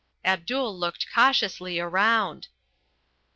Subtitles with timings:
[0.25, 2.47] Abdul looked cautiously around.